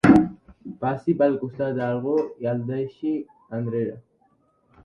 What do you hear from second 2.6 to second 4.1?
deixi enrere.